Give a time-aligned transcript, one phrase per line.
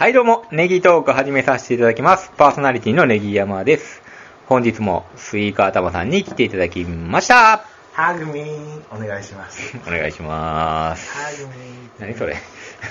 [0.00, 2.32] はいどうも、ネギトーク始めさせていただきます。
[2.38, 4.00] パーソナリティのネギ山です。
[4.46, 7.66] 本日もスイカ頭さんに来ていただきました。
[7.92, 9.76] ハグミーお願いします。
[9.86, 11.12] お願いします。
[11.12, 12.34] Hug me 何それ？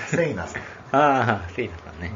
[0.06, 0.62] セイナさん。
[0.96, 2.12] ああ、セイナさんね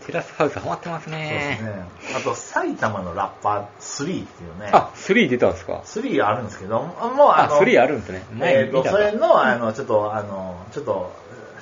[0.00, 0.06] うん。
[0.08, 1.24] テラスハウスハマってますそうで
[1.56, 1.68] すね。
[1.68, 1.84] ね。
[2.16, 4.70] あと、埼玉のラッパー3っていうね。
[4.72, 8.24] あ、3出たんですか？3あるんですけど、もうああ、の、3あるんですね。
[8.36, 11.12] 前えっ、と、それの、あの、ちょっと、あの、ちょっと、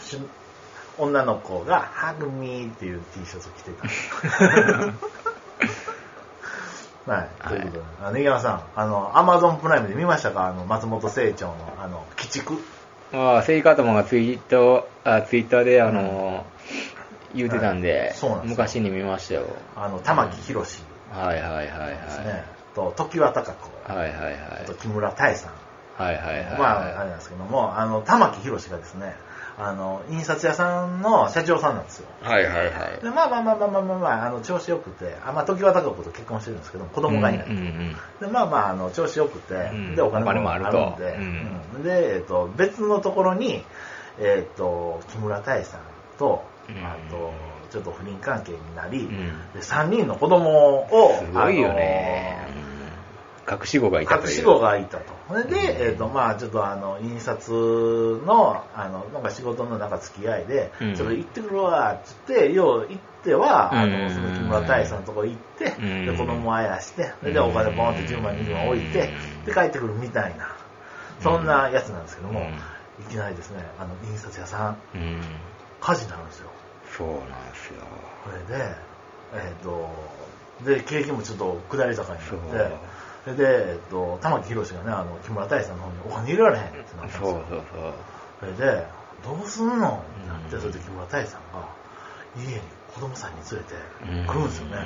[0.00, 0.18] し
[1.00, 4.10] 女の子が、ハグミーっていう T シャツを着てたんです。
[7.06, 7.28] はい。
[7.48, 10.46] ということで、あ根山さん、あの、アマゾンプライムで見ましたか？
[10.46, 12.54] あの、松本清張の、あの、鬼畜。
[13.12, 16.44] ああ、セイカ頭がツイート、あツイッターで、あの、
[17.34, 19.46] 言うてたんで、はいそうなんで昔に見ましたよ。
[19.76, 21.90] あの、玉木宏はいはいはいはい。
[21.90, 22.44] ですね。
[22.74, 23.92] と、常盤貴子。
[23.92, 24.34] はいはいはい。
[24.62, 25.52] あと木村多江さん。
[26.00, 26.58] はいはいはい。
[26.58, 29.14] まあ、あれなんですけども、あの、玉木宏がですね、
[29.62, 32.06] あの、印刷屋さんの社長さんなんですよ。
[32.22, 33.02] はいはいはい。
[33.02, 37.46] でまあまあまあまあまあまあ、まあ、あの調子よくて、あまあ、常盤貴子と結婚してるんですけども、子供がいない。
[37.46, 43.62] うんうんで、まあまあ、あの、調子よくて、うんで、お金もあるんで、とうんうんで、えっと、別のところに、
[44.18, 45.80] えっと、木村多江さん
[46.18, 47.32] と、うんあと、
[47.70, 49.08] ちょっと不倫関係になり、ん
[49.52, 52.46] で3人の子供を、すごいよね。
[52.64, 52.69] うん
[53.50, 54.30] 隠し子がいたという。
[54.30, 55.12] 隠し子がいたと。
[55.28, 69.10] それで、えっ、と、まあちょっとあの、印刷の、あの、なんか仕事のなんか付き合いで、うんちょっと行ってくるわ、っつって、よう行っては、あうんの、その木村大さんのとこ行って、うんで、子供あやして、うんで、お金ポンって10万、20万置いて、
[69.44, 70.54] で、帰ってくるみたいな、
[71.20, 72.40] そんなやつなんですけども、
[73.00, 75.20] いきなりですね、あの、印刷屋さん、うん。
[75.80, 76.50] 火事になるんですよ。
[76.96, 77.82] そうなんですよ。
[78.24, 78.74] これで、
[79.32, 79.88] えっ、と、
[80.64, 82.76] で、景気もちょっと下り坂になって、
[83.24, 87.22] それで、えっと、玉木宏がね、あの、木村大さんの方にお金入れられへんってなったんですよ。
[87.22, 87.92] そうそうそう。
[88.40, 88.86] それで、
[89.22, 91.68] どうすんのってなって、うんそれで木村大さんが、
[92.36, 92.60] 家に
[92.94, 93.74] 子供さんに連れて
[94.26, 94.76] 来るんですよね。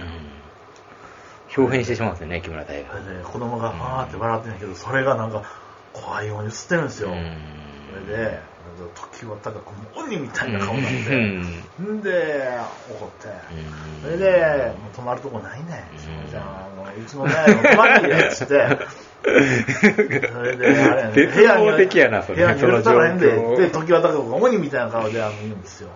[1.57, 1.63] うん。
[1.63, 2.91] 表変してしまうんですよね、木村大が。
[2.91, 5.43] それで、子供がファーって笑ってんやけど、それがなんか、
[5.93, 7.11] 怖いように映ってるんですよ。
[7.11, 7.37] うん
[7.95, 8.54] それで、
[8.95, 9.63] 時は高く
[9.97, 11.97] 鬼みたいな顔になっうて、ん。
[11.99, 12.49] んで、
[12.91, 14.03] 怒って、うん。
[14.03, 15.89] それで、もう泊まるとこないね。
[16.25, 16.31] うん。
[16.31, 17.33] じゃあ、あのうちのね、
[17.71, 18.79] 泊まりやっつって、
[19.23, 22.37] それで、あれやね、 絶望的やなそれ。
[22.37, 25.91] 部屋に入れたらへんで、で、時は高くが鬼みたいな顔であの言うんですよ。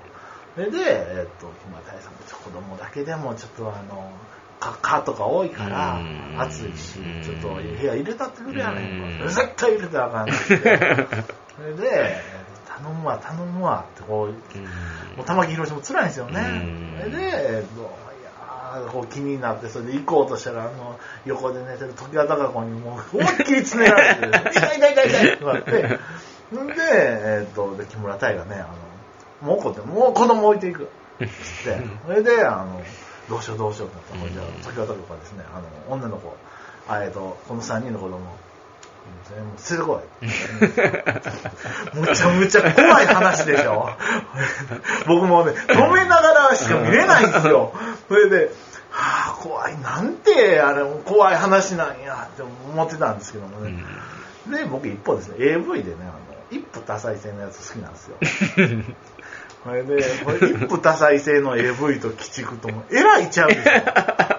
[0.55, 2.12] それで、えっと、木村大さん
[2.43, 4.11] 子供だけでも、ちょっとあの、
[4.59, 9.29] か蚊とか多いからうん、暑いしうん、ちょっと部屋入れたってくれやねん。
[9.29, 10.35] 絶対入れたらあかんって。
[10.47, 12.17] それで、
[12.83, 14.28] 頼むわ、頼むわってこう、
[15.16, 16.41] もう玉木宏も辛いんですよね。
[16.41, 17.84] うんで、えっと、い
[18.25, 25.99] やーこう気になって、それで行こうとしたら、あの、横で寝てる時は高子にもう思いっきり詰められて、痛い痛い痛い痛いってなって、
[26.56, 28.69] んで、えっと、で、木村太がね、あ
[29.43, 30.88] の、もう怒って、もう子供置いていく。
[31.19, 31.27] つっ
[31.65, 32.83] て、それで、あの、
[33.28, 36.34] どうしようどうしようってなったら、じゃあ、時は高子がですね、あの、女の子、
[36.88, 38.21] あえっと、この3人の子供、
[39.28, 40.00] それもう連れてこ
[41.94, 41.98] い。
[42.08, 43.91] むちゃむちゃ怖い話でしょ。
[45.06, 47.72] 僕もね、止めながらしか見れないんですよ。
[48.08, 48.50] それで、
[48.91, 49.78] はあ、怖い。
[49.80, 53.74] なんて、あれ、怖い話なんやって思ってたんですけどもね。
[54.50, 56.12] で、僕一方ですね、AV でね、あの、
[56.50, 58.16] 一夫多妻制のやつ好きなんですよ。
[59.64, 64.38] それで、これ一夫多妻制の AV と鬼畜とも、えらいちゃうでしょ。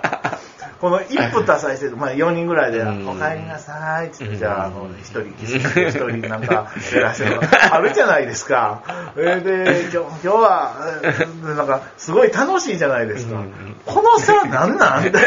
[0.80, 7.42] この一夫多妻制、まあ4人ぐらいで、うんお帰りなさいって言って、じゃあ、あのうん、一人キスして、一人なんか、 やらせるの
[7.72, 8.82] あるじゃないですか。
[9.14, 10.74] そ れで、今日、今日は、
[11.04, 13.76] えなんか、すごい楽しいじゃないですかうん。
[13.86, 15.04] この差なんなん？
[15.06, 15.18] って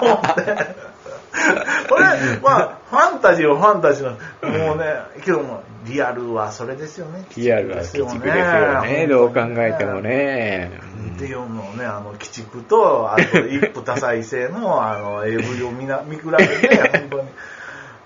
[0.00, 0.93] 思って。
[1.88, 2.04] これ、
[2.42, 4.84] まあ、ファンタジーはファンタジーの、もうね、
[5.24, 7.24] けども、リアルはそれですよね。
[7.36, 10.00] リアルは鬼畜ですよね、どう考えても。
[10.00, 10.70] ね。
[11.16, 17.28] っていうのをね、あの、鬼畜と、あと、一夫多妻制の、あの、AV を見な見比べて、 本当に、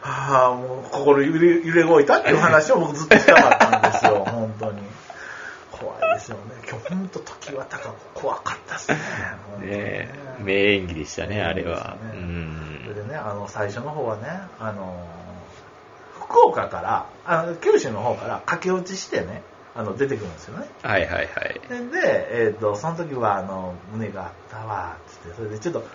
[0.01, 4.79] はあ、もう、心揺れ揺れ動いたっていう話を僕ずっとしたかったんですよ、本当に。
[5.71, 6.43] 怖いですよね。
[6.69, 8.99] 今日本当時は高く怖かったですね。
[9.61, 10.09] ね
[10.41, 11.97] 名演技でしたね、あれは。
[12.13, 12.38] うそん
[13.19, 14.29] あの、最初の方はね、
[14.59, 15.07] あの、
[16.21, 19.43] 福岡から、あの九州の方から駆け落ちしてね、
[19.75, 20.67] あの、出てくるんですよね。
[20.83, 21.29] はいはいはい。
[21.91, 25.87] で、えっ、と、その時は、あの、胸があったわ、つって、それでちょっと、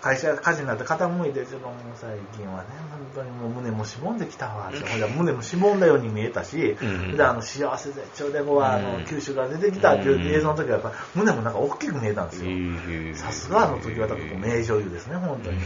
[0.00, 12.50] 会社が火事になって傾いて、ちょっともう最近はね、本当にもう胸もしぼんできたわ、ってほんで胸もしぼんだように見えたし、うんで、あの、幸せ絶頂でこう、あの、うん九州から出てきたっていう映像の時は、やっぱ胸もなんか大きく見えたんですよ。
[12.50, 15.64] うんさすがあの時は、多分名女優ですね、本当にね。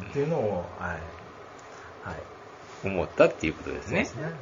[0.00, 0.90] うん、っていうのを、はい。
[2.08, 2.16] はい。
[2.84, 4.00] 思ったっていうことですね。
[4.00, 4.24] ですね。
[4.24, 4.34] はい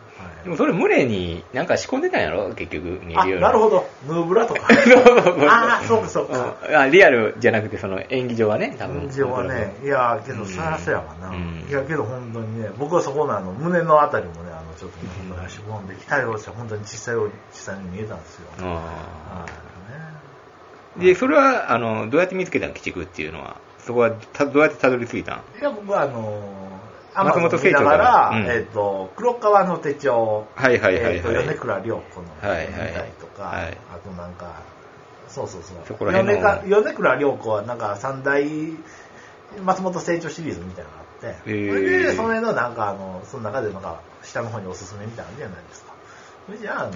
[0.44, 2.52] でもそれ、群れになんか仕込んでたんやろ？
[2.54, 3.42] 結局、見あ、るように。
[3.44, 3.86] なるほど。
[4.08, 4.66] ヌーブラとか。
[5.48, 6.56] ああ、そうかそうか。
[6.68, 9.04] うんあリアルじゃなくて、その演技場はね、多分。
[9.06, 11.28] 現状はね、いやけど、うんそらそうやわな。
[11.28, 18.48] うんいや、けど本当にね、僕はそこのあの、胸のあたりもね、あの、ちょっとね、本当に絞んで、期待をして、本当に小さいように、小さいに見えたんですよ。
[18.60, 18.80] あは
[19.46, 23.56] いーで、それは、あの、どうやって見つけたの、鬼畜っていうのは。
[23.86, 25.36] そこはた、どうやってたどり着いたん？
[25.38, 25.42] ね。
[25.60, 28.46] いや、僕はあのー、松本清張ながら、うん。
[28.46, 31.16] えっ、と、黒川の手帳、はいはいはいはい。
[31.16, 33.78] えーと米倉涼子のはいはい見たりとか、はい。
[33.92, 34.62] あとなんか、
[35.28, 35.76] そうそうそう。
[35.86, 36.40] そこら辺の。
[36.40, 38.44] 米倉米倉涼子はなんか三大
[39.64, 41.68] 松本清張シリーズみたいなのがあって、へー。
[41.68, 45.92] それで、その辺のなんかあの、その中でなんか、下の方におすすめみたいなのじゃないですか。
[46.46, 46.92] それじゃあ、あの、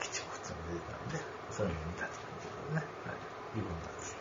[0.00, 1.20] 基地普通に出てたんで、
[1.52, 2.82] そういうの見たって感じですね。
[3.06, 3.58] はい。
[3.58, 4.16] いうことなんです。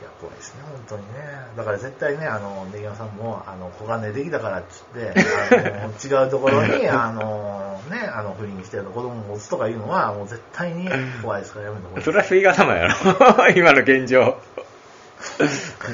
[0.00, 1.08] いや、怖いですね、本当にね。
[1.56, 5.12] だから絶対ね、あの、ネギ山さんも、あの、小金できたからっつって、
[6.06, 10.88] 違うところに、あの、ね、あの、不倫してる子供を持つとかいうのは、もう絶対に
[11.20, 12.04] 怖いですからやめた方がいい。
[12.04, 12.94] それはスイカ様やろ。
[13.54, 14.38] 今の現状。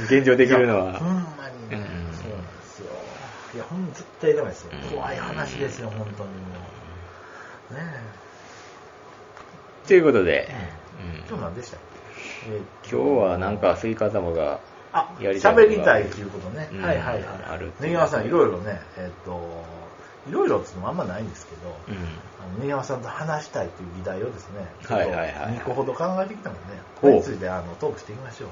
[0.06, 0.92] 現状できるのは。
[0.98, 2.92] ほんまにね、うんそうなんですよ。
[3.54, 4.70] いや、ほん絶対ダメですよ。
[4.92, 6.36] 怖い話ですよ、本当にも
[7.72, 7.74] う。
[7.74, 7.80] ね
[9.88, 10.80] ということで、え。
[11.02, 11.99] うん今日何でしたっけ、えー
[12.46, 14.60] 今日はなんかスイカ様が、
[14.92, 16.68] あ、やりたい喋りたいっていうことね。
[16.72, 17.24] うんはいはいはい。
[17.48, 17.72] ある
[18.08, 19.64] さん、いろいろね、えっ、と、
[20.28, 21.94] いろいろっていうのもあんまないんですけど、うん。
[22.42, 26.60] あのネギ山さんと話したいという議題をですね、はいはいはい2個ほど考えてきたので、
[27.00, 28.46] ほうこれについてあのトークしていきましょ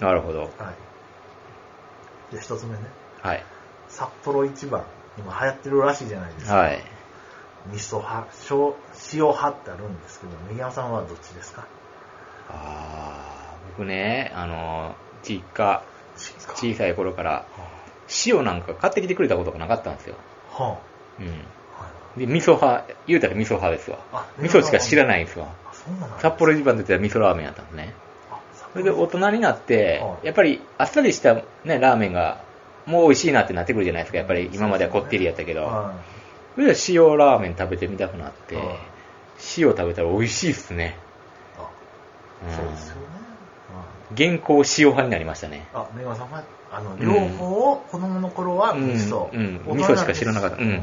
[0.00, 0.04] う。
[0.04, 0.40] なるほど。
[0.40, 2.34] はい。
[2.34, 2.78] で、一つ目ね、
[3.20, 3.44] はい。
[3.88, 4.84] 札幌一番、
[5.18, 6.56] 今流行ってるらしいじゃないですか。
[6.56, 6.82] はい。
[7.70, 8.74] 味噌派、塩
[9.14, 11.66] 塩派ってあるんですけど、ネギ山さんはどっちですか？
[12.52, 15.82] あー僕ね、あの、実家、
[16.16, 17.46] 小さい頃から、は
[18.26, 20.16] 塩なんか買ってきてくれたことがなかったんですよ。
[20.52, 20.78] あ、は
[21.18, 21.26] うん。
[21.26, 24.26] あはいで、味噌派、言うたら味噌派ですわあ。
[24.38, 25.48] 味噌しか知らないんですわ。
[26.20, 27.94] 札幌一番ってたら味噌ラーメンやったんですね。
[28.72, 32.44] それで大人になっては、いやっぱりあっさりしたね、ラーメンが、
[32.86, 34.18] もう美味しいなってなってくるじゃないですか。
[34.18, 35.64] やっぱり今まではこってりやったけど。
[35.64, 35.94] は
[36.54, 38.66] それで塩ラーメン食べてみたくなってはい、
[39.56, 40.98] 塩食べたら美味しいっすね。
[42.50, 43.02] そうですよね。
[44.14, 45.66] 現行塩派になりましたね。
[45.72, 49.30] あ、ネギマさんは、あの、ん両方、子供の頃は味噌。
[49.32, 50.48] うん、味噌しか知らなか？
[50.48, 50.56] った。
[50.56, 50.82] うん、うん。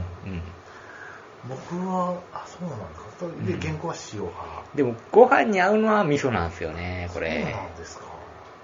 [1.48, 3.26] 僕は、あ、そうなんですか？
[3.46, 4.64] で、うん原稿は塩派。
[4.76, 7.44] でも、ご飯に合うのは味噌なんですよね、こそうれ。
[7.44, 8.06] なんですか。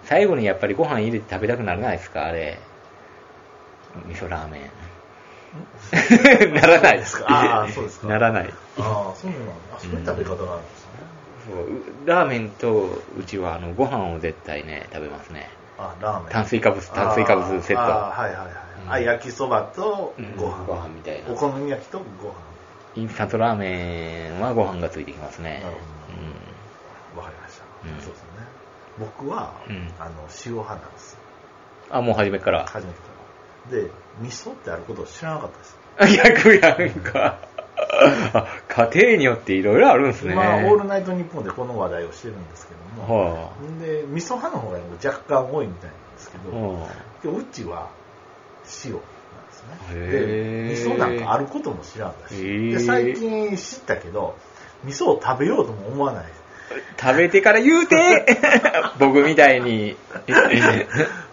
[0.06, 2.58] 最後にやっぱりご飯入れて食べたくならないですか、あれ。
[4.08, 4.62] 味噌ラーメン。
[6.56, 7.26] ならないですか
[7.64, 8.50] あーそうですか ならない。
[8.80, 9.52] ああ、そうなんだ。
[9.76, 10.75] あ、そういう食べ方があるんです
[12.06, 15.50] ラーメンとうちはあのご飯を絶対ね、食べますね。
[15.78, 16.30] あ、ラーメン。
[16.30, 17.82] 炭水化物、炭水化物セット。
[17.82, 18.48] あーはいはいはい。
[18.86, 20.66] うんあ、焼きそばとうんご飯。
[20.66, 22.34] ご飯みたいなお好み焼きとご飯。
[22.96, 25.76] インスタントラーメンはご飯がついてきますねなる。
[27.18, 27.64] わかりました。
[27.88, 28.28] うんそうですね。
[29.00, 30.12] 僕は、うんあの、
[30.46, 31.18] 塩派なんです。
[31.90, 31.98] うん。
[31.98, 32.66] あ、もう初めから。
[32.66, 33.04] 初めてか
[33.72, 33.82] ら。
[33.82, 33.90] で、
[34.22, 35.78] 味噌ってあることを知らなかったです。
[36.24, 37.40] 逆やんか。
[38.34, 40.36] あ家庭によっていろいろあるんですね。
[40.36, 46.52] まあ、オールナイトニッポンでこの話題をしてるんですけども、はで、味噌派の方が若干多いみたいなんですけあ。
[46.52, 46.88] ど、は
[47.24, 47.90] でうちは
[48.86, 50.08] 塩なんですね。
[50.10, 54.36] で、味噌なんかあることも知らんだし、で、最近知ったけど、
[54.84, 56.24] 味噌を食べようとも思わない。
[56.26, 56.46] あ
[57.00, 58.26] 食べてから言うて
[59.00, 59.96] 僕みたいに。
[60.26, 60.78] で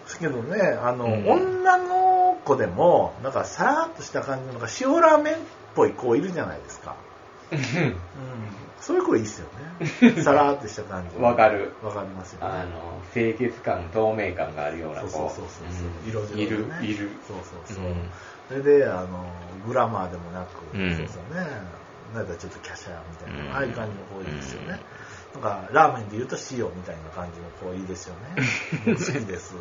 [0.05, 5.37] すけどね、あの、うん女の子でも、なんかさらっとした感じの、なんか塩ラーメンっ
[5.75, 6.95] ぽい子いるじゃないですか。
[7.51, 7.95] うん。
[8.81, 9.47] そういう子いいっすよ
[10.11, 10.21] ね。
[10.23, 11.21] さらっとした感じ。
[11.21, 11.71] わかる。
[11.81, 12.53] わかりますよね。
[12.53, 15.07] あの、清潔感、透明感があるような子。
[15.07, 17.11] そうそうそうそううん色白いるいる。
[17.27, 17.85] そうそうそう。
[17.85, 18.11] うん
[18.49, 19.25] それで、あの、
[19.65, 21.47] グラマーでもなく、うんそうですよね。
[22.13, 24.79] なんかちょっとキャシャーみたいな、うんああいう感じの子いいですよね。
[25.33, 28.43] なんか、ラーメンで言うと塩みたいな感じの子いいですよね。
[28.85, 29.55] 僕好きです。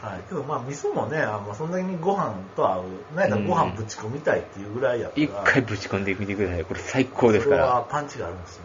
[0.00, 0.20] はい。
[0.28, 2.82] けどまあ、味噌もね、あまあ、そんなにご飯と合う。
[3.14, 6.64] なんやったらご飯ぶち込みたいっていうぐらいやったら、一回ぶち込んでみてください。
[6.64, 7.80] これ最高ですかそれはら。
[7.82, 8.64] パンチがあるんですね。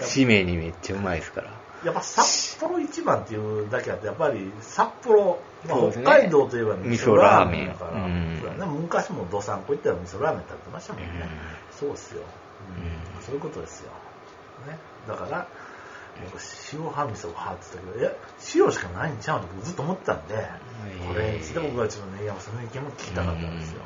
[0.00, 0.06] うん。
[0.06, 1.50] 使命にめっちゃうまいですから。
[1.84, 7.98] やっぱ札幌一番っていうだけあって、やっぱり札幌、まあ北海道といえば味噌ラーメンだから、味
[8.42, 11.08] 噌ラーメンうん昔もどさんこ行ったら味噌ラーメン食べてましたもんね。
[11.22, 12.20] うんそうっすよ、
[12.76, 13.92] うんうんそういうことですよ。
[14.66, 14.76] ね、
[15.08, 15.46] だから、
[16.24, 16.38] 僕
[16.72, 18.16] 塩派味噌派って言ったけど、え、
[18.54, 20.34] 塩しかないんちゃうんってずっと思ってたんで、
[21.06, 23.82] これについて僕はちょっとね、山さんの意見も聞きたかったんですよ。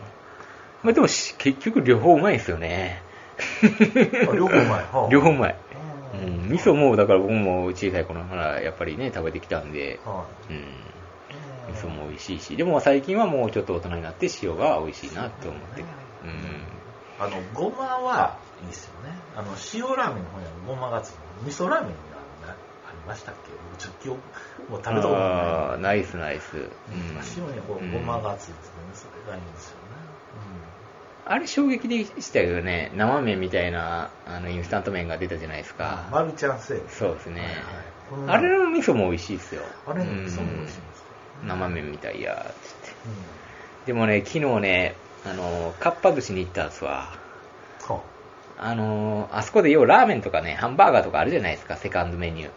[0.83, 3.03] まあでもし結局両方うまいですよね。
[4.29, 4.85] あ両方うまい。
[4.93, 5.11] はあ。
[5.11, 5.57] 両方うまい。
[6.15, 6.49] ううん。
[6.49, 10.61] ん、味噌も、だから僕も小さい頃からやっぱりね、食べてきたんで、はうん、い
[11.73, 15.81] 味噌も美味しいし、でも最近はもうちょっと大人になって塩が美味しいなって思って。
[15.83, 15.87] る。
[17.19, 19.13] あの、ごまはいいですよね。
[19.37, 21.17] あの、塩ラーメンの方にはごまがつく。
[21.45, 21.95] 味噌ラーメンが
[22.89, 24.19] ありましたっけ僕ちょっと記憶、
[24.71, 25.21] もう食べたことない。
[25.21, 26.57] ああ、ナイスナイス。
[26.57, 26.69] うん
[27.37, 28.59] 塩にこうごまがついてね、
[28.95, 29.85] それがいいんですよね。
[31.27, 35.77] あれ衝撃でしたけどね、生麺みたいなあのインスタント麺が出たじゃないですうん。
[35.79, 36.07] か。
[36.11, 36.83] マルちゃん製。
[36.89, 37.41] そうですね。
[37.41, 37.57] はいはい
[38.29, 39.63] あれの味噌も美味しいですよ。
[39.87, 41.47] あれの味噌も美味しいんうんですか？
[41.47, 42.97] 生麺みたいや、つって。
[43.07, 43.87] うん。
[43.87, 44.95] でもね、昨日ね、
[45.27, 47.19] あの、かっぱ寿司に行ったんですわ。
[48.59, 52.51] はあの、あそこで要はラーメンとかね、ハンバーガーとかあるじゃないですか、セカンドメニュー。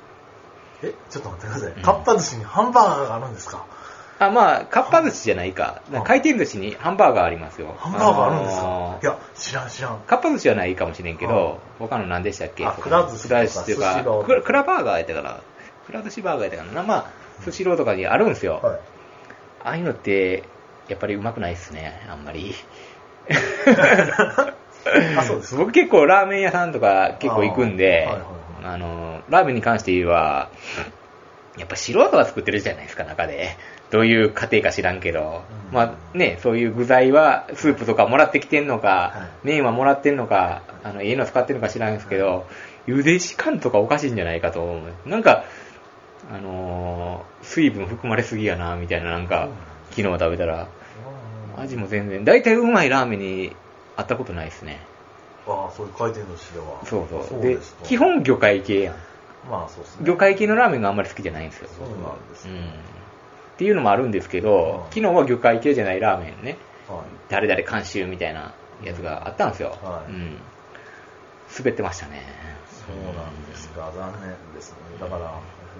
[0.83, 1.71] え、ちょっと待ってください。
[1.73, 3.65] うんかっぱ寿司にハンバーガーがあるんですか？
[4.19, 5.81] あ、まあ、かっぱ寿司じゃないか。
[5.93, 7.75] あ回転寿司にハンバーガーありますよ。
[7.77, 9.99] ハンバーガーあるんですか、のーいや、知らん知らん。
[9.99, 12.65] かっぱ寿司はないかもしれんけあど、他の何でしたっけ？
[12.65, 15.39] あくら寿司とかくら寿司っていうかスシローくら、くらバーガーやったかな？
[15.85, 16.83] くら寿司バーガーやったかな？
[16.83, 17.05] まあ、
[17.43, 18.59] スシローとかにあるんですよ。
[18.63, 18.79] はい。
[19.63, 20.43] ああいうのって、
[20.87, 22.55] やっぱりうまくないっすね、あんまり。
[25.17, 25.61] あ、そうですか。
[25.61, 30.49] 僕結構ラーメン屋さんとか結構行くんであーはいはいはい、あの、ラーメンに関して言えば、
[31.57, 33.57] やっぱ素人が作ってるじゃないですか、中で。
[33.89, 35.75] どういう家庭か知らんけど、うん。
[35.75, 42.47] まあね、そういう具材はスープとかもらってきてんのか、は麺はもらってんのか、あの、家の使ってんのか知らんですけど、
[42.85, 45.09] 茹で時間とかおかしいんじゃないかと思う。
[45.09, 45.45] なんか、
[46.31, 49.47] あのー水分含まれすぎやな、みたいな、なんか、
[49.91, 50.67] 昨日食べたら、
[51.55, 51.63] うん。
[51.63, 53.55] 味も全然、大体うまいラーメンに
[53.97, 54.79] 会ったことないですね。
[55.47, 56.79] ああ、そういう回転寿司では。
[56.85, 57.23] そうそう。
[57.27, 58.95] そうで基本魚介系やん。
[59.49, 60.05] まあそうですね。
[60.05, 61.69] 魚介系のラーメンがあんまり好きじゃないんですよ。
[61.77, 62.51] そうなんですね。
[62.51, 62.67] うん。
[62.67, 62.69] っ
[63.57, 66.99] ていうのもあるんですけど、うん昨日は魚介系じゃないラーメンね、はい。
[67.29, 69.75] 誰々監修みたいなやつがあったんですよ。
[69.81, 70.37] はいうん。
[71.57, 72.21] 滑ってましたね。
[72.69, 73.91] そうなんですか。
[73.95, 74.77] 残念ですね。
[74.99, 75.31] だから、や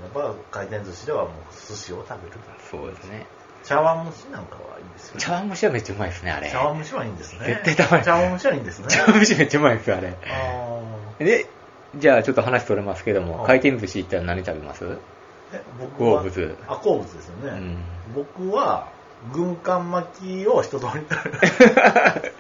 [0.10, 2.38] っぱ回転寿司ではもう寿司を食べる。
[2.72, 3.28] そうですね。
[3.68, 5.20] 茶碗蒸しなんかはいいですよね。
[5.22, 6.50] 茶碗蒸しはめっちゃうまいですね、あれ。
[6.50, 7.40] 茶碗蒸しはいいんですね。
[7.64, 8.88] 絶対食べない茶碗蒸しはいいんですね。
[8.90, 10.14] 茶碗蒸しめっちゃうまいですよ、あれ。
[11.20, 11.46] あで、
[11.96, 14.84] じゃあちょっと話取れますけども、はい回転寿司行ったら何食べます？
[14.86, 14.98] ー
[15.54, 17.50] え僕は好物あ、好物ですよね。
[17.50, 17.78] うん
[18.16, 18.90] 僕は、
[19.34, 21.30] 軍艦巻きを一通り食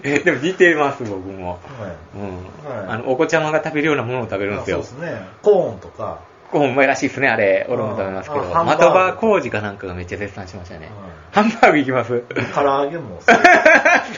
[0.03, 0.23] べる。
[0.23, 1.51] でも似てます、僕も。
[1.51, 2.77] はいうん。
[2.77, 4.79] はいあの、お子ちゃまが食べるようなものを食べるんですよ。
[4.79, 5.27] あそうですね。
[5.41, 6.19] コーンとか、
[6.51, 7.65] こううまいらしいですね、あれ。
[7.69, 8.43] 俺も食べますけど。
[8.45, 10.87] 的場工事かなんかがめっちゃ絶賛しましたね。
[10.87, 10.91] は
[11.31, 12.23] ハンバーグ行きます？
[12.55, 13.19] 唐揚げも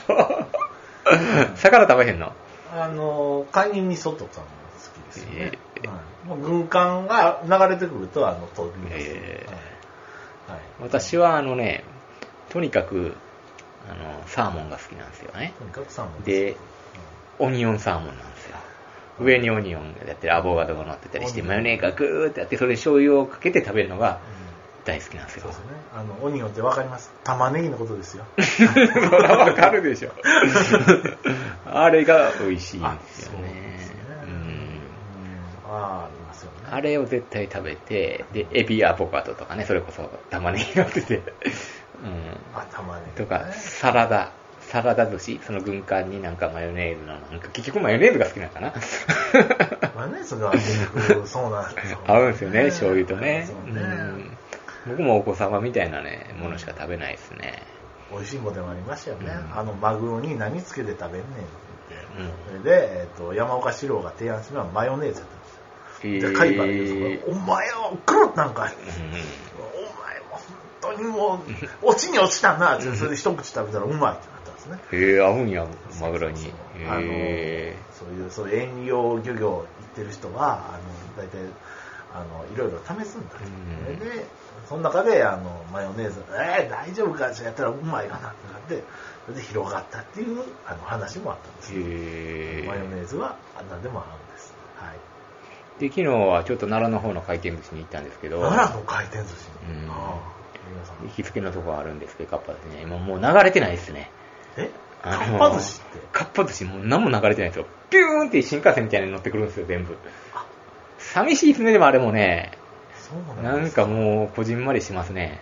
[0.07, 0.27] そう。
[1.55, 2.31] 魚食べへんの？
[2.71, 4.45] あの、カニ味噌とかも
[4.77, 5.51] 好きですよね。
[5.83, 9.59] えはいもう軍艦が流れてくると、あの、飛びます、えーはい
[10.51, 11.83] はい私はあのね、
[12.49, 13.15] とにかく、
[13.89, 15.53] あの、サーモンが好きなんですよね。
[15.57, 16.57] とにかくサーモンです
[17.39, 18.38] オニオンサーモンなんですよ。
[19.19, 24.39] 上にオニオンがやってるアボカドが乗ってたりして、マヨネーがグーってやって、それに醤油をかけて食べるのがうん
[24.85, 25.57] 大好きなんですよそうで。
[25.57, 25.65] すね。
[25.93, 27.11] あの、オニオンってわかります？
[27.23, 28.25] 玉ねぎのことですよ。
[28.39, 30.11] そらわかるでしょ。
[31.67, 33.79] あれが美味しいんですよね
[35.67, 36.57] ああ、ありますよね。
[36.71, 41.23] あれを絶対食べて、で、エビアボカドとかね、それこそ玉ねぎ乗ってて、うん。
[42.55, 44.31] あ、玉ねぎ、とか、サラダ、
[44.69, 48.73] サラダ寿司、その軍艦になんかマヨネーズの、なんか結局マヨネーズが好きなのかな。
[49.95, 51.99] マヨネーズが結局、そうなんですよ。
[52.05, 53.45] 合うんですよね、醤油とね。
[53.47, 54.37] そうねうん
[54.87, 57.63] 僕もお子様みたいなね、ものしか食べないですね。
[58.11, 59.31] 美味しいものでもありましたよね。
[59.51, 61.29] うんあの、マグロに何つけて食べんねんって
[61.89, 62.21] 言って。
[62.53, 66.31] うんそれで、えっ、と、山岡四郎が提案したのはマヨネーズやったんですよ。
[66.31, 69.63] で、海馬で言うと、お前は黒なんか、お
[70.01, 70.41] 前も本
[70.81, 71.43] 当にも
[71.83, 74.38] う、落ちに落ちたなって、それで一口食べたらうまいって
[74.69, 74.79] ね。
[74.91, 75.65] うんへえ、合うんや、
[76.01, 76.37] マグロに。
[76.37, 76.51] そう
[76.89, 80.77] あのへそういう、そういう遠洋漁業行ってる人は、あ
[81.17, 81.39] の、大体、
[82.13, 83.43] あの、いろいろ試すんだと。
[83.45, 84.25] うんで、
[84.67, 88.83] その中で、あの、マヨネーズ、えー、大丈夫かじゃやったらうまいかなってなって、
[89.25, 91.81] それで広がったっていう、あの、話もあったんですよ。
[91.83, 93.03] へマヨネえ。
[93.03, 93.35] ーズは
[93.69, 94.53] 何でも合うんです。
[94.77, 94.97] はい。
[95.79, 99.49] で、昨日はちょっと奈良の方の回転寿司に行ったんですけど、奈良の回転寿司。
[99.71, 100.39] うんああ
[101.07, 102.81] 行きつけのとこあるんですけど、かっぱですね。
[102.83, 104.11] 今もう流れてないですね。
[104.57, 104.69] え？
[105.01, 105.99] あかっのぱ寿司って？
[106.11, 107.65] かっぱ寿司もう何も流れてないんですよ。
[107.89, 109.97] ピューンって新幹線みたいに乗ってくるんですよ、全部。
[110.97, 112.51] 寂しいですね、でもあれもね。
[112.97, 113.83] そうなんですか？
[113.83, 115.39] かもう、こじんまりしますね。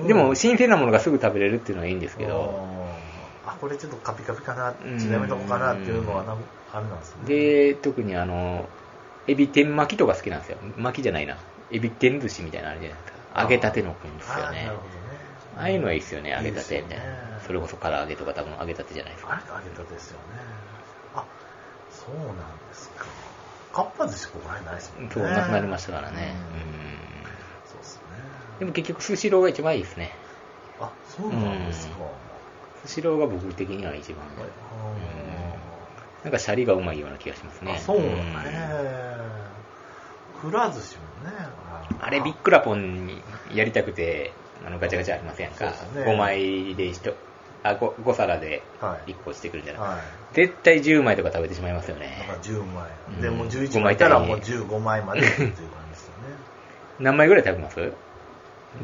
[0.00, 2.66] うん、でも、新鮮なものがすぐ食べれるっていうのはいいんですけど。
[3.46, 6.36] あ、これちょっとカピカピかな、うんちょっとやめとこうかなっていうのはな
[6.72, 7.24] あれなんですね。
[7.26, 8.68] で、特にあの、
[9.26, 10.58] エビ天巻きとか好きなんですよ。
[10.76, 11.38] 巻きじゃないな。
[11.72, 13.42] エビ天寿司みたいなのあるじゃないですか。
[13.42, 14.92] 揚げたてのくんですよねあーなるほどね。。
[15.56, 17.04] ああいうのはいいですよね、揚げたてみたいな。
[17.46, 19.32] それこそ唐揚げとか多分揚げたてじゃないですか。
[19.32, 20.24] あれ揚げたてですよね。
[21.14, 21.24] あ、
[21.90, 23.06] そうなんですか。
[23.72, 25.10] かっぱ寿司ここら辺ないですもんね。
[25.14, 26.34] そう、なくなりましたからね。
[26.52, 26.72] うんうん
[27.66, 28.02] そうですね。
[28.58, 30.10] でも結局、スシローが一番いいですね。
[30.80, 31.94] あ、そうなんですか。
[32.84, 34.24] スシローが僕的には一番。
[36.22, 37.72] なんかシャリがうまいような気がしますね。
[37.74, 39.18] あ、そうなんんへえ。
[40.40, 41.36] くら寿司もね。
[42.00, 43.22] あれ、ビックラポンに
[43.54, 44.32] やりたくて、
[44.66, 45.64] あのガチャガチャありませんか？
[45.66, 47.14] ね5枚で1、
[47.64, 50.00] あ 5, 5皿ではい1個してくるんじゃない、はい。
[50.34, 52.32] 絶対10枚とか食べてしまいますよだねか。
[52.32, 52.86] ら10枚。
[53.08, 55.56] うんで、もう11五枚枚いったらもう15枚までっていう感じで
[55.96, 56.34] すよね。
[57.00, 57.92] 何枚ぐらい食べます？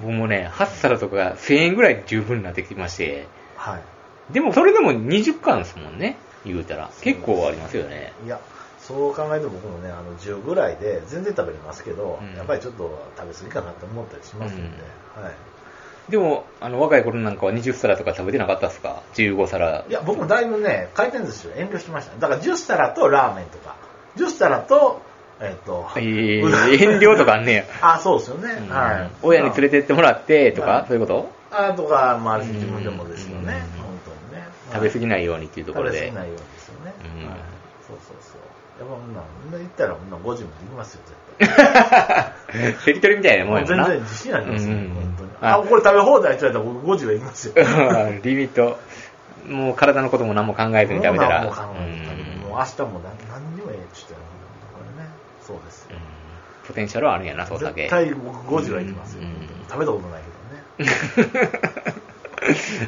[0.02, 4.32] 僕もね、8皿とかが1000円ぐらいで十分になってきまして、はい。
[4.32, 6.90] でもそれでも20巻ですもんね、言うたら。
[7.00, 8.12] 結構ありますよね。
[8.26, 8.38] いや、
[8.78, 14.62] そう考えて僕もね、あの10ぐらいで全然食べれますけど、うんやっぱりちょっと食べ過ぎかなって思ったりしますんで、
[15.16, 15.32] はい。
[16.08, 19.84] でも、あの、若い頃なんかは20皿とか食べてなかったっすか ?15 皿。
[19.88, 22.20] いや、僕もだいぶね、回転寿司を遠慮してましたね。
[22.20, 23.76] だから10皿とラーメンとか、
[24.16, 25.02] 10皿と、
[25.40, 26.42] えっ、と、えー、
[26.92, 27.64] 遠慮とかあんねや。
[27.80, 28.52] あ、そうですよね。
[28.68, 29.10] うんはい。
[29.22, 31.30] 親に連れてってもらってとか、はいそういうこと？
[31.50, 33.62] あとか、まあ、自分でもですよね。
[33.76, 34.48] うん本当にね。
[34.72, 35.98] 食べ過ぎぎないようにっていうところで。
[35.98, 36.92] 食べ過ぎないようにですよね。
[37.04, 37.38] うんはい。
[37.86, 38.40] そうそうそう。
[38.78, 41.27] やっぱ、な言ったら、みんな5時まで行きますよ、絶対。
[42.84, 43.84] テリトリみたいなもんやもんな。
[43.86, 45.30] 全然自信ありますよ、うん本当に。
[45.40, 47.54] ああ、これ食べ放題って言われたら僕5時は行きますよ。
[48.22, 48.78] リミット。
[49.46, 51.44] もう体のことも何も考えずに食べたら。
[51.44, 54.20] もう考え食べもう明日も何何にもええって言ってこ
[54.96, 55.08] れね。
[55.40, 55.96] そうですよ。
[56.66, 57.82] ポテンシャルはあるんやな、そう酒。
[57.82, 61.98] 絶対僕5時は行きますよ、うん本当に食べたことないけどね。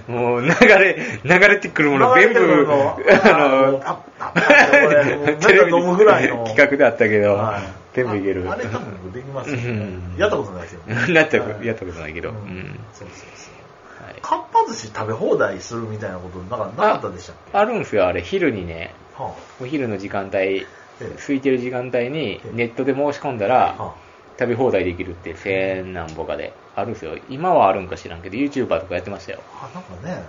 [0.09, 3.39] もう流れ、流れてくるもの全部、流れてくるのあ
[3.73, 8.49] の、パッパッパッってこれ もうなんか飲むぐらいの企画であったけど、はい全部いける。
[8.49, 10.17] ああれ多分僕できますよ、うん。
[10.17, 10.81] やったことないですよ。
[11.15, 11.67] なったはい。
[11.67, 12.31] やったことないけど。
[12.31, 12.39] ううん。
[12.39, 14.05] んそうそうそう。
[14.05, 14.21] はい。
[14.21, 17.59] かっぱ寿司食べ放題するみたいなことなんかなかったでしたっけ？
[17.59, 20.67] あるんすよ、あれ、昼にね、はお昼の時間帯、え
[21.01, 21.05] え。
[21.17, 22.51] 空いてる時間帯にええ。
[22.55, 23.95] ネットで申し込んだあ、ら、は
[24.39, 27.19] 食べ放題できるって千何ぼかであるんですよ。
[27.29, 29.41] 今はあるんか知らんけど、YouTuber とかやってましたよ。
[29.61, 30.23] あ、なんかね、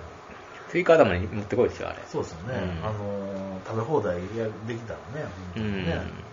[0.69, 1.99] スイカ頭に持ってこいですよ、あれ。
[2.11, 2.85] そうですよね、うん。
[2.85, 6.30] あのー食べ放題やできたらね、本当にね、うん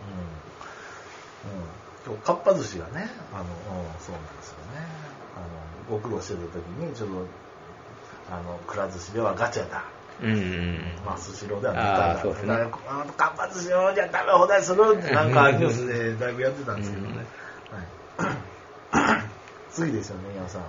[2.07, 4.87] うん、かっぱ寿司がね、あの、うん、そうなんですよね、
[5.37, 7.27] あの、ご苦労してた時に、ちょっと、
[8.31, 9.85] あの、くら寿司ではガチャだ。
[10.20, 12.20] うんうんまあ、スシローではネタだ。
[12.22, 17.16] そうですねだかっぱ寿司をじゃあ食べ放題するって、なんかニュースでだいぶやってたんですけどね。
[18.18, 18.33] は
[19.22, 19.24] い、
[19.70, 20.62] 次ですよね、山さん。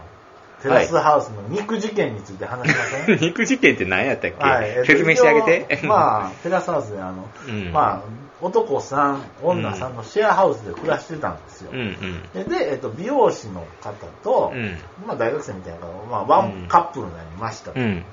[0.61, 3.19] テラスハウスの肉事件について話しません、うん。
[3.21, 5.87] 肉事件って何やったっけ、はい、えっと説明してあげて。
[5.87, 8.01] まあ、テラスハウスで、あの、うんまあ、
[8.41, 11.71] 男3、女3のシェアハウスで暮らしてたんですよ。
[11.73, 12.29] うんうん。
[12.33, 13.93] でで、えっと、美容師の方
[14.23, 17.79] と、うんまあ、大学生みたいな方、まあ、ワンカップルになりましたと。
[17.79, 18.03] うん。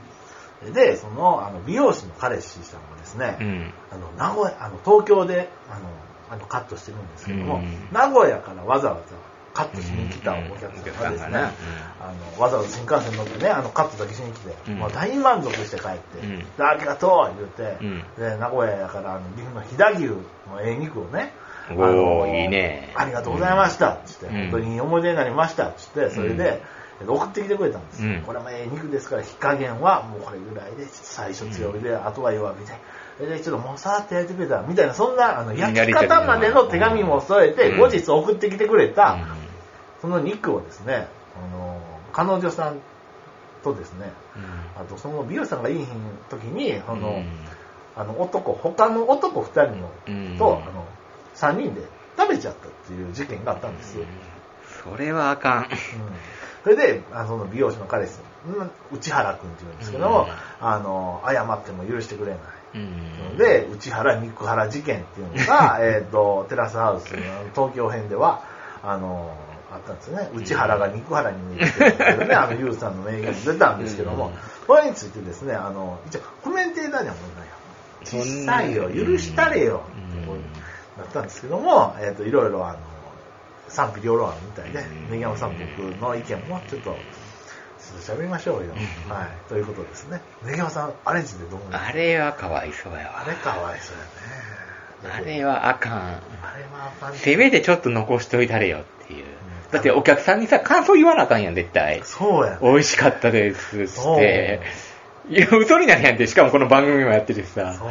[0.73, 3.75] で、その、あの、美容師の彼氏さんがですね、うん。
[3.93, 5.81] あの、名古屋、あの、東京で、あの、
[6.29, 9.17] あのカットしてるんですけども、うん名古屋からわざわざ
[9.57, 11.39] カットしに来たお客さんがですね、
[11.99, 14.79] あの、わざわざ新幹線乗ってね、あの、カットだけしに来て、うん。
[14.79, 18.05] もう大満足して帰って、ありがとう言って、うん。
[18.19, 20.05] で、名古屋やから、あの、岐阜の飛騨牛
[20.51, 21.33] のええ肉をね、
[21.71, 22.93] おーいいね。
[22.97, 24.33] ありがとうございました、つって、うん。
[24.33, 26.63] 本当にいい思い出になりました、つって、それで、
[27.07, 28.03] 送ってきてくれたんです。
[28.27, 32.61] これもええ肉ですから、火加減はもうこれぐらいで、最初強火で、あとは弱火
[33.25, 37.79] で、で、ちょっともうさーって焼いてくれた、みたいな、そんな、あの、焼き方までの手紙も添えて、うん。
[37.79, 39.46] 後日送ってきてくれた、うん
[40.07, 41.81] その肉をですね、あの、
[42.13, 42.79] 彼女さん
[43.65, 44.13] とですね、
[44.77, 45.85] あとその美容師さんがいい
[46.31, 47.25] 時に、あの、
[47.97, 50.39] あの男、他の男2人の、うん。
[50.39, 50.87] と、あの、
[51.35, 51.83] 3人で
[52.17, 54.05] 食べちゃったっていう事件があったんですよ。
[54.85, 55.63] それはあかん。
[55.63, 55.69] うん。
[56.63, 60.29] それで、あのその美容師の彼氏、うん内原君っていうんですけども、
[60.61, 60.67] うん。
[60.69, 62.41] あの、謝っても許してくれない。
[62.77, 62.79] う
[63.35, 63.37] ん。
[63.39, 67.19] で、内原肉原事件っていうのが、 えっと、テラスハウスの
[67.57, 68.43] 東京編では、
[68.85, 69.35] あの、
[69.71, 70.31] あったんですよね。
[70.35, 74.33] 内原が肉原に見えてるんですけどね、 あの、ユウさんの名言出たんですけどもうん、
[74.67, 78.25] これについてですね、あの、一応、コメンテーターには問題よ。
[78.25, 82.79] 小さいよ、許したれよ、うんってこうなったんですけども、えっ、と、いろいろあの、
[83.69, 88.73] 賛否両論あるみたいでうん、ネギ山さん僕の意見もちょっと、ちょっと喋りましょうよ。
[89.07, 89.29] うんはい。
[89.49, 90.21] ということですね。
[90.43, 91.89] ネギ山さん、アレンジでどう思います？
[91.89, 93.29] あれはかわいそうやわあ。
[93.29, 95.17] れかわいそうやね。
[95.17, 95.93] あれはあかん。
[95.93, 96.11] あ
[96.57, 99.25] れはあかんせめてちょっと残しといたれよっていう。
[99.73, 102.01] だってお客さんにさ、感想言わなあかんやん、絶対。
[102.05, 102.59] そうや。
[102.63, 104.61] 美味しかったですっつって。
[105.29, 107.75] いや、嘘になるやんって、しかもこの番組もやってるしさ。
[107.79, 107.89] そう。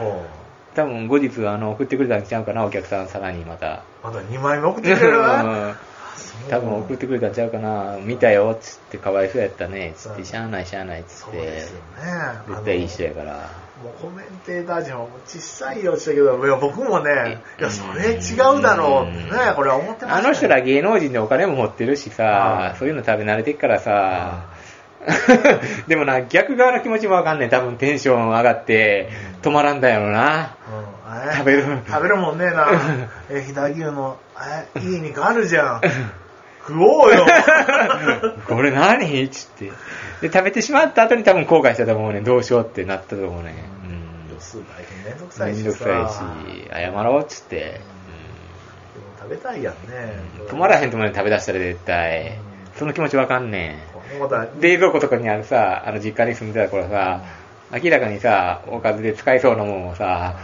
[0.76, 3.84] 多分後日あの送ってくれたんちゃうかな、お客さんさらにまた。
[4.04, 5.76] まだ2枚目送ってくれるうん
[6.50, 11.82] 多分送ってくれたんちゃうかな、見たよっつって、かわいそうやったねっつって、しゃあないしゃあないっつってそうで、すよね。
[12.50, 13.50] 絶対いい人やから。
[13.84, 20.26] もうコメンテーター陣は小さいよって言ったけど、いや僕もね、いや、それ違うだろうってね、これは思ってましたよ。
[20.26, 24.46] あの人ら芸能人でお金も持ってるしさは、いそういうの食べ慣れてっからさ、
[25.88, 27.50] でもな、逆側の気持ちもわかんねえ。
[27.50, 29.10] 多分テンション上がって、
[29.42, 30.56] 止まらんだよな。
[31.06, 31.64] うん、え食べる。
[31.88, 32.68] 食べるもんねえな。
[33.30, 34.18] え、飛騨牛の、
[34.76, 35.82] え、いい肉あるじゃん。
[36.68, 37.26] 食おうよ。
[38.48, 39.66] これ何つって。
[40.22, 42.22] で、食べてしまった後に多分後悔したと思うね。
[42.22, 43.54] どうしようってなったと思うね。
[44.34, 45.32] 度数大変めんどくうん。
[45.32, 47.56] さいしめんどくさいし、謝ろうっつって。
[47.56, 47.80] でも
[49.20, 50.20] 食べたいやんね。
[50.40, 52.38] うん止まらへんと思うね、食べ出したら絶対。
[52.76, 53.96] その気持ちわかんねえ。
[54.60, 57.22] 冷蔵庫とかにあるさ、あの実家に住んでた頃さ、
[57.72, 60.36] 明らかにさ、おかずで使えそうなもんをさ、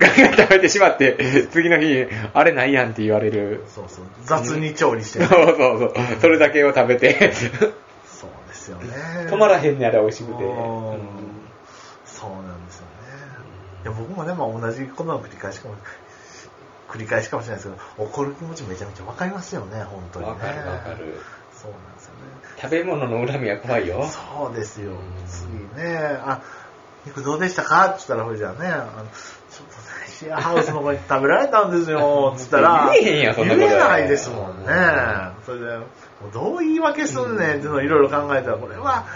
[0.00, 3.64] ガンガン食べてしまって、次の日、あれないやんって言われる。
[3.68, 5.46] そうそう、雑に調理してそうる。
[5.46, 5.94] そうそう。
[6.20, 7.32] それだけを食べて。
[8.06, 8.86] そうですよね。
[9.28, 10.42] 止まらへんねあれ美味しくて。
[10.42, 11.00] うんうん
[12.04, 12.88] そうなんですよね。
[13.84, 15.74] いや僕もね、まあ、同じことの繰り返しかも、
[16.90, 20.32] 繰り返しかもしれないですけど、怒る気持ちめちゃめちゃわかりますよね、本当にね。
[20.32, 20.96] わかるわかる。
[21.54, 22.20] そうなんですよね。
[22.60, 24.06] 食べ物の恨みは怖いよ。
[24.06, 24.98] そうですようん。
[25.26, 26.42] 次ね、あ、
[27.06, 27.86] 肉どうでしたか？
[27.86, 29.06] って言ったら、ほいじゃあね、あの、
[30.20, 34.66] シェアハウスの子に食べられたんですよ、つったら、言えへんやんそんなこと言えないですもんね。
[35.46, 35.84] それで、も
[36.28, 39.06] うどう言い訳すんねんっていうのをいろいろ考えたら、これは、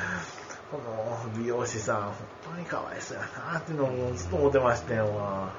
[0.71, 2.14] この美容師さん、本
[2.55, 5.51] 当にかわいそうやなっていうのをずっと思ってましたよ、わ。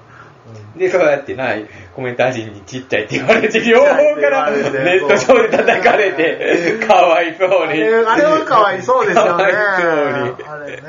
[0.78, 1.54] で、そうやってな、
[1.96, 7.74] コメンター陣にちっちゃいって言われて、両方からネット上で叩かれて、かわいそうに。
[7.74, 9.44] あれあれはかわいそうですよね。
[9.44, 10.84] あれね、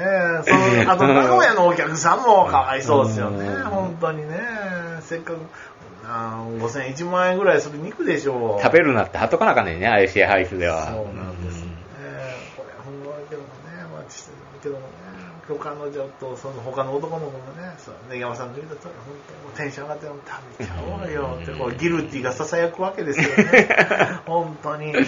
[0.45, 4.41] そのあと 名古屋のお客さんもかわいそうですよね、うん本当にね。
[5.01, 5.39] せっかく、
[6.05, 8.63] あー5000円、1万円ぐらいする肉でしょう。
[8.63, 10.87] 食べるなって貼っとかなあかんねんね、あれシェアハウスでは。
[10.87, 11.71] そうなんですね。
[12.57, 14.25] これほんまだけどもね、まあ、ち
[14.63, 14.87] けどもね、
[15.49, 24.21] 他のちょっと、その他の男の子もね、そうね山さんの時だったら、本当にテンション上がっても食べちゃおうよって、こう、ギルティが囁くわけですよね。
[24.27, 24.93] 本当に。
[24.93, 25.05] うん。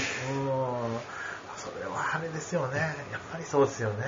[1.57, 2.79] それはあれですよね。
[3.13, 4.07] やっぱりそうですよね。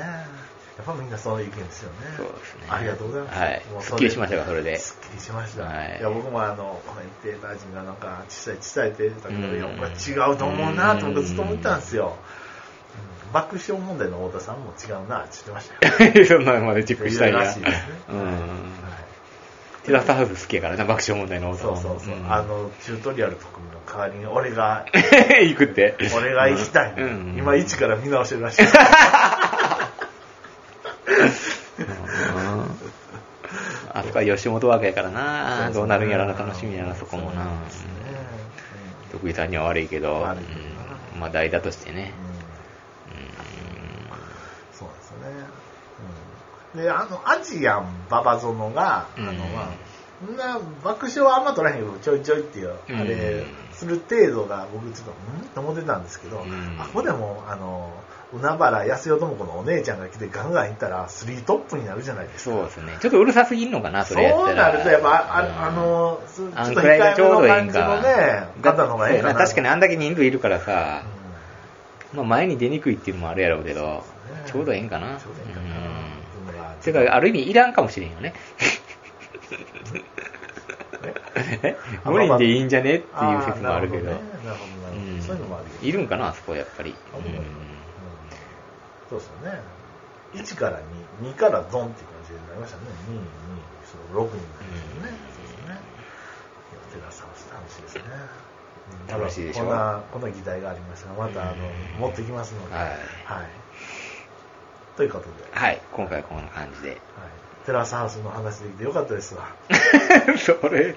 [0.77, 1.97] やっぱみんなそういう意見ですよね。
[2.17, 2.67] そうですね。
[2.71, 3.39] ありがとうございます。
[3.39, 3.83] はいもう。
[3.83, 4.79] すっきりしましたか、それで。
[4.79, 5.65] すっきりしました。
[5.65, 12.15] はいい、や、僕もあの、コメンテーター陣がなんか、小さい小さいって言ってたけど、うんいや、これ違うと思うなと僕ずっと思ってたんですよ。
[12.17, 12.30] うん
[13.33, 16.27] 爆笑問題の太田さんも違うなって言ってましたよ。
[16.27, 17.41] そんなのまでチェックしたいな。
[17.41, 17.83] らしいですね。
[18.09, 18.19] うん。
[18.19, 18.31] はい
[19.83, 22.15] テラスハウス好きやからな、爆笑問題のそうそうそう。
[22.29, 25.97] あの、チュートリアル特組の代わりに俺が、 行くって。
[26.15, 28.65] 俺が行きたい、うん今一から見直してるらしい。
[28.65, 28.71] うん
[33.93, 37.47] あそこは吉本枠やからな、どうなるんやらな、楽しみやな、そこもな。
[39.11, 40.27] 徳井さんには悪いけど、
[41.19, 42.13] まあ代打としてね。
[42.25, 42.41] うん
[44.73, 45.17] そうですね。
[45.27, 45.45] うん、
[46.75, 49.69] で、あの、アジアンババゾノが、あの、うんまあ、
[50.27, 55.49] そんな爆笑はあんま取らへんけど、ちょいちょいっていう、うんあれ、する程度が僕ちょっと、うん？
[55.49, 57.93] と思ってたんですけど、うんあ、ここでも、あの、
[58.33, 62.55] 海原安代智子のお姉ちゃんが来てガンガン行ったら、スリートップになるじゃないですか。
[62.55, 62.97] そうですね。
[63.01, 64.31] ちょっとうるさすぎんのかな、それ。
[64.31, 67.41] そうなると、やっぱ、あうんあの、ちょっと控えめの。
[67.49, 69.35] 感じのね、方の方がええかな。
[69.35, 71.03] 確かにあんだけ人数いるからさ、
[72.13, 74.01] うまあ前に出にくいっていうのもあるやろうけど、ね
[74.47, 75.19] ちょうどええんかな。
[75.19, 75.60] ちょうどいいかな。
[75.60, 75.60] うんっ
[76.83, 78.35] ていうのがてか、ある意味いらんかもしれんよね。
[81.63, 81.77] え？
[82.05, 82.95] あ ?5 人でいいんじゃね？
[82.97, 84.13] っていう説もあるけど。
[85.83, 86.91] いるんかな、あそこやっぱり。
[86.91, 86.95] ん
[89.09, 89.61] そうですよね。
[90.35, 90.79] 1から
[91.23, 92.85] 2、2からドンって感じになりましたね。
[93.09, 93.21] 2、2、
[93.91, 95.19] その6人になりましたね。
[95.35, 95.81] そうですね。
[97.51, 98.03] 楽しいですね。
[98.07, 98.07] う
[99.17, 99.65] ん楽しいでしょ？
[99.65, 101.55] こんな、こんな議題がありましたが、また、あの、
[101.99, 102.75] 持ってきますので。
[102.75, 102.85] はい
[103.25, 103.47] はい。
[105.01, 105.71] ということで、はい。
[105.71, 107.01] はい、今回はこんな感じで。
[107.65, 109.49] テラスハウスの話できてよかったですわ。
[110.37, 110.95] それ、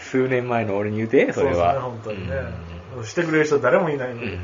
[0.00, 1.54] 数年前の俺に言うて、それは。
[1.54, 3.04] うですね、本当にね。
[3.04, 4.20] してくれる人誰もいないのうん。
[4.20, 4.26] で。
[4.26, 4.40] うんうん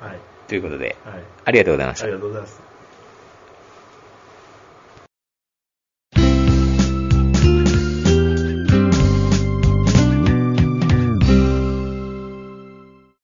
[0.00, 0.18] はい。
[0.48, 1.22] ということで、はい。
[1.44, 2.14] ありがとうございましたあり。
[2.14, 2.60] がとうございます。